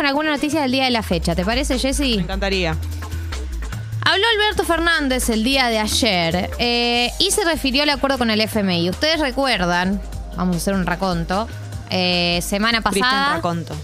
[0.00, 1.34] con alguna noticia del día de la fecha.
[1.34, 2.14] ¿Te parece, Me Jessy?
[2.14, 2.74] encantaría.
[4.00, 8.40] Habló Alberto Fernández el día de ayer eh, y se refirió al acuerdo con el
[8.40, 8.88] FMI.
[8.88, 10.00] Ustedes recuerdan,
[10.38, 11.46] vamos a hacer un raconto,
[11.90, 13.34] eh, semana pasada...
[13.34, 13.76] Raconto.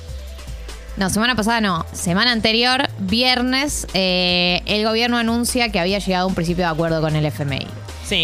[0.97, 1.85] No, semana pasada no.
[1.93, 7.03] Semana anterior, viernes, eh, el gobierno anuncia que había llegado a un principio de acuerdo
[7.03, 7.67] con el FMI.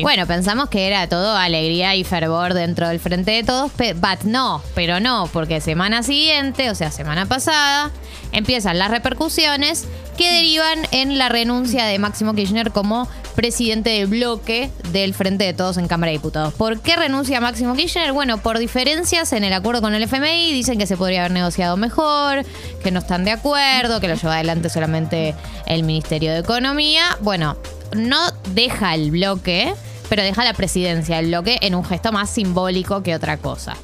[0.02, 4.22] Bueno, pensamos que era todo alegría y fervor dentro del frente de todos, pe- but
[4.24, 7.90] no, pero no, porque semana siguiente, o sea, semana pasada,
[8.30, 14.70] empiezan las repercusiones que derivan en la renuncia de Máximo Kirchner como presidente del bloque
[14.90, 16.52] del Frente de Todos en Cámara de Diputados.
[16.54, 18.12] ¿Por qué renuncia Máximo Kirchner?
[18.12, 21.76] Bueno, por diferencias en el acuerdo con el FMI, dicen que se podría haber negociado
[21.78, 22.44] mejor,
[22.84, 25.34] que no están de acuerdo, que lo lleva adelante solamente
[25.66, 27.16] el Ministerio de Economía.
[27.20, 27.56] Bueno,
[27.94, 29.74] no deja el bloque,
[30.08, 33.76] pero deja la presidencia del bloque en un gesto más simbólico que otra cosa.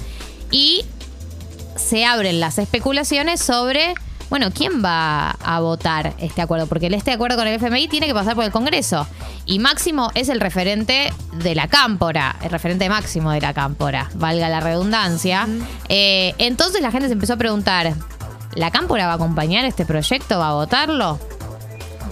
[0.50, 0.84] Y
[1.76, 3.94] se abren las especulaciones sobre,
[4.30, 6.66] bueno, ¿quién va a votar este acuerdo?
[6.66, 9.06] Porque este acuerdo con el FMI tiene que pasar por el Congreso.
[9.46, 14.48] Y Máximo es el referente de la cámpora, el referente máximo de la cámpora, valga
[14.48, 15.48] la redundancia.
[15.88, 17.95] Eh, entonces la gente se empezó a preguntar,
[18.54, 20.38] ¿la cámpora va a acompañar este proyecto?
[20.38, 21.18] ¿Va a votarlo?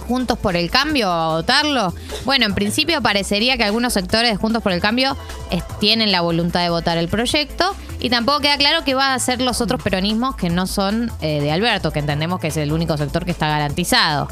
[0.07, 1.93] Juntos por el Cambio a votarlo?
[2.25, 5.15] Bueno, en principio parecería que algunos sectores de Juntos por el Cambio
[5.51, 9.13] es- tienen la voluntad de votar el proyecto y tampoco queda claro que va a
[9.15, 12.71] hacer los otros peronismos que no son eh, de Alberto, que entendemos que es el
[12.71, 14.27] único sector que está garantizado.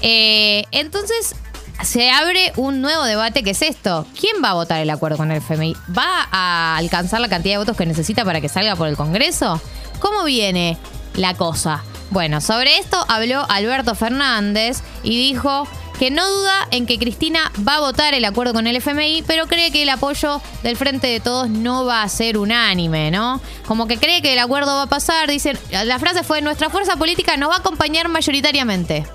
[0.00, 1.34] Eh, entonces
[1.82, 4.06] se abre un nuevo debate que es esto.
[4.18, 5.74] ¿Quién va a votar el acuerdo con el FMI?
[5.96, 9.60] ¿Va a alcanzar la cantidad de votos que necesita para que salga por el Congreso?
[10.00, 10.76] ¿Cómo viene
[11.14, 11.82] la cosa?
[12.12, 15.66] Bueno, sobre esto habló Alberto Fernández y dijo
[15.98, 19.46] que no duda en que Cristina va a votar el acuerdo con el FMI, pero
[19.46, 23.40] cree que el apoyo del Frente de Todos no va a ser unánime, ¿no?
[23.66, 26.96] Como que cree que el acuerdo va a pasar, dicen, la frase fue, nuestra fuerza
[26.96, 29.06] política nos va a acompañar mayoritariamente.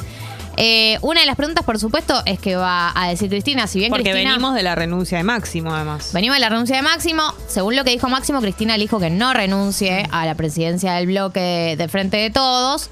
[0.59, 3.91] Eh, una de las preguntas, por supuesto, es que va a decir Cristina, si bien
[3.91, 4.31] Porque Cristina...
[4.31, 6.09] venimos de la renuncia de Máximo, además.
[6.13, 7.21] Venimos de la renuncia de Máximo.
[7.47, 11.05] Según lo que dijo Máximo, Cristina le dijo que no renuncie a la presidencia del
[11.07, 12.89] bloque de Frente de Todos.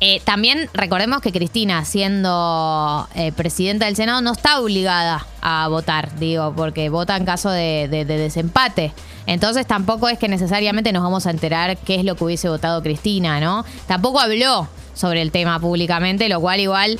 [0.00, 6.18] Eh, también recordemos que Cristina, siendo eh, presidenta del Senado, no está obligada a votar,
[6.18, 8.92] digo, porque vota en caso de, de- de desempate.
[9.26, 12.82] Entonces tampoco es que necesariamente nos vamos a enterar qué es lo que hubiese votado
[12.82, 13.64] Cristina, ¿no?
[13.86, 16.98] Tampoco habló sobre el tema públicamente, lo cual igual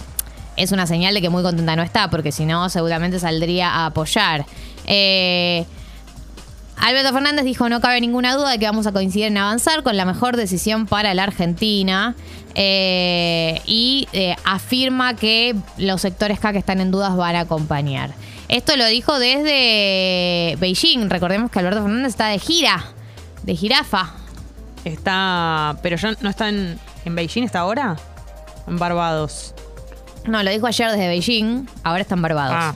[0.57, 3.87] es una señal de que muy contenta no está, porque si no, seguramente saldría a
[3.87, 4.45] apoyar.
[4.87, 5.65] Eh,
[6.77, 9.97] Alberto Fernández dijo, no cabe ninguna duda de que vamos a coincidir en avanzar con
[9.97, 12.17] la mejor decisión para la Argentina
[12.55, 18.11] eh, y eh, afirma que los sectores K que están en dudas van a acompañar.
[18.49, 21.09] Esto lo dijo desde Beijing.
[21.09, 22.85] Recordemos que Alberto Fernández está de gira,
[23.45, 24.15] de jirafa.
[24.85, 25.79] Está.
[25.83, 27.97] Pero ya no está en, en Beijing, ¿está ahora?
[28.67, 29.55] En Barbados.
[30.27, 32.55] No, lo dijo ayer desde Beijing, ahora está en Barbados.
[32.57, 32.75] Ah,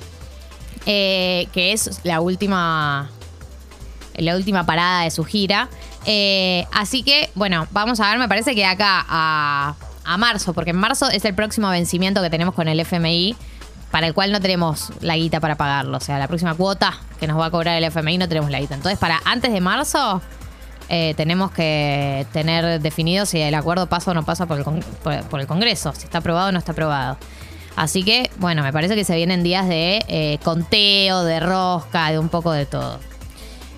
[0.87, 3.11] eh, que es la última
[4.15, 5.69] la última parada de su gira.
[6.05, 10.55] Eh, así que, bueno, vamos a ver, me parece que de acá a, a marzo,
[10.55, 13.37] porque en marzo es el próximo vencimiento que tenemos con el FMI,
[13.91, 15.97] para el cual no tenemos la guita para pagarlo.
[15.97, 18.61] O sea, la próxima cuota que nos va a cobrar el FMI no tenemos la
[18.61, 18.75] guita.
[18.75, 20.23] Entonces, para antes de marzo,
[20.89, 25.93] eh, tenemos que tener definido si el acuerdo pasa o no pasa por el, Congreso,
[25.95, 27.19] si está aprobado o no está aprobado.
[27.75, 32.19] Así que, bueno, me parece que se vienen días de eh, conteo, de rosca, de
[32.19, 32.99] un poco de todo.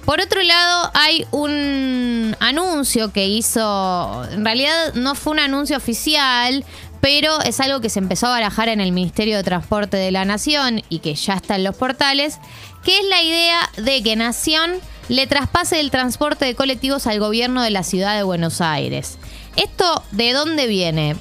[0.04, 6.64] Por otro lado, hay un anuncio que hizo, en realidad no fue un anuncio oficial,
[7.00, 10.24] pero es algo que se empezó a barajar en el Ministerio de Transporte de la
[10.24, 12.38] Nación y que ya está en los portales,
[12.84, 17.62] que es la idea de que Nación le traspase el transporte de colectivos al gobierno
[17.62, 19.18] de la ciudad de Buenos Aires.
[19.56, 21.16] ¿Esto de dónde viene?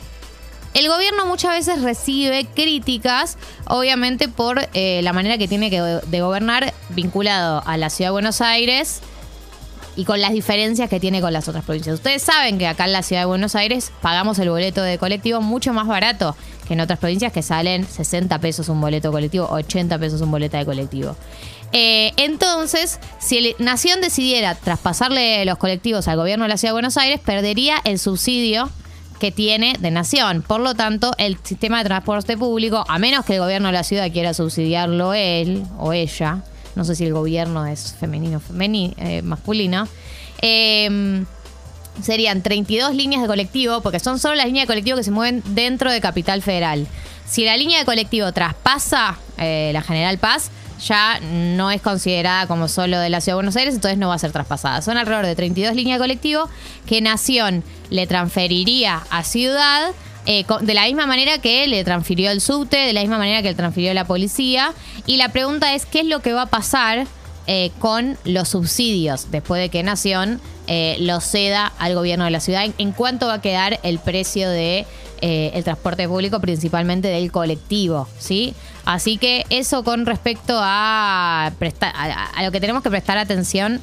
[0.73, 6.21] El gobierno muchas veces recibe críticas, obviamente por eh, la manera que tiene que, de
[6.21, 9.01] gobernar vinculado a la ciudad de Buenos Aires
[9.95, 11.95] y con las diferencias que tiene con las otras provincias.
[11.95, 15.41] Ustedes saben que acá en la ciudad de Buenos Aires pagamos el boleto de colectivo
[15.41, 16.35] mucho más barato
[16.67, 20.57] que en otras provincias que salen 60 pesos un boleto colectivo, 80 pesos un boleto
[20.57, 21.15] de colectivo.
[21.73, 26.75] Eh, entonces, si el- Nación decidiera traspasarle los colectivos al gobierno de la ciudad de
[26.75, 28.69] Buenos Aires, perdería el subsidio
[29.19, 30.43] que tiene de Nación.
[30.47, 33.83] Por lo tanto, el sistema de transporte público, a menos que el gobierno de la
[33.83, 36.43] ciudad quiera subsidiarlo él o ella,
[36.75, 39.87] no sé si el gobierno es femenino o femeni- eh, masculino,
[40.41, 41.23] eh,
[42.01, 45.41] serían 32 líneas de colectivo, porque son solo las líneas de colectivo que se mueven
[45.47, 46.85] dentro de Capital Federal.
[47.27, 52.67] Si la línea de colectivo traspasa eh, la General Paz, ya no es considerada como
[52.67, 54.81] solo de la Ciudad de Buenos Aires, entonces no va a ser traspasada.
[54.81, 56.49] Son alrededor de 32 líneas de colectivo
[56.85, 59.91] que Nación le transferiría a Ciudad.
[60.25, 63.49] eh, de la misma manera que le transfirió el subte, de la misma manera que
[63.49, 64.73] le transfirió la policía.
[65.05, 67.07] Y la pregunta es, ¿qué es lo que va a pasar
[67.49, 72.39] eh, con los subsidios después de que Nación eh, los ceda al gobierno de la
[72.39, 72.65] ciudad?
[72.77, 74.85] ¿En, cuánto va a quedar el precio de
[75.21, 78.07] eh, el transporte público, principalmente del colectivo?
[78.19, 78.53] ¿sí?
[78.85, 83.81] Así que eso con respecto a, a, a lo que tenemos que prestar atención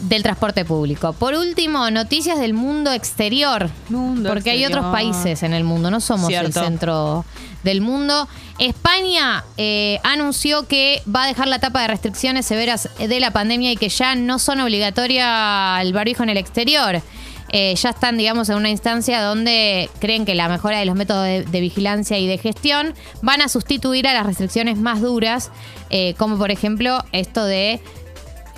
[0.00, 1.12] del transporte público.
[1.12, 3.70] Por último, noticias del mundo exterior.
[3.88, 6.46] Mundo porque hay otros países en el mundo, no somos Cierto.
[6.46, 7.24] el centro
[7.64, 8.28] del mundo.
[8.58, 13.72] España eh, anunció que va a dejar la etapa de restricciones severas de la pandemia
[13.72, 17.02] y que ya no son obligatoria el barbijo en el exterior.
[17.50, 21.24] Eh, ya están, digamos, en una instancia donde creen que la mejora de los métodos
[21.24, 25.50] de, de vigilancia y de gestión van a sustituir a las restricciones más duras,
[25.88, 27.80] eh, como por ejemplo esto de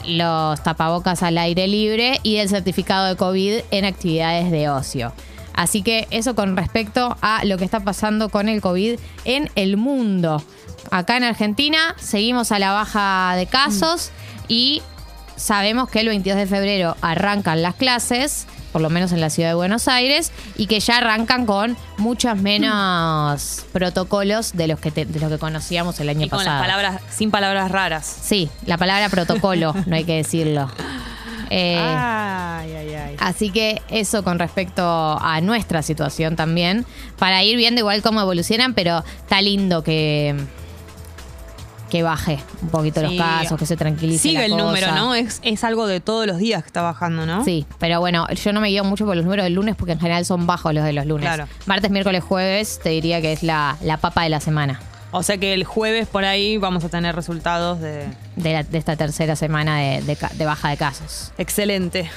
[0.06, 5.12] los tapabocas al aire libre y el certificado de COVID en actividades de ocio.
[5.54, 9.76] Así que eso con respecto a lo que está pasando con el COVID en el
[9.76, 10.42] mundo.
[10.90, 14.10] Acá en Argentina seguimos a la baja de casos
[14.48, 14.82] y
[15.36, 19.48] sabemos que el 22 de febrero arrancan las clases, por lo menos en la ciudad
[19.50, 25.04] de Buenos Aires, y que ya arrancan con muchos menos protocolos de los que te-
[25.04, 26.56] de los que conocíamos el año Y con pasado.
[26.58, 28.18] las palabras, sin palabras raras.
[28.22, 30.70] Sí, la palabra protocolo, no hay que decirlo.
[31.52, 33.16] Eh, ay, ay, ay.
[33.18, 34.82] Así que eso con respecto
[35.20, 36.86] a nuestra situación también,
[37.18, 40.36] para ir viendo igual cómo evolucionan, pero está lindo que,
[41.90, 43.18] que baje un poquito los Sí.
[43.18, 44.22] casos, que se tranquilice.
[44.22, 44.64] Sigue la el cosa.
[44.64, 45.14] número, ¿no?
[45.14, 47.44] Es, es algo de todos los días que está bajando, ¿no?
[47.44, 49.98] Sí, pero bueno, yo no me guío mucho por los números del lunes porque en
[50.00, 51.26] general son bajos los de los lunes.
[51.26, 51.46] Claro.
[51.66, 54.80] Martes, miércoles, jueves te diría que es la, la papa de la semana,
[55.12, 58.06] O sea que el jueves por ahí vamos a tener resultados de...
[58.36, 61.32] de, la- de esta tercera semana de- de ca- de baja de casos.
[61.38, 62.10] Excelente.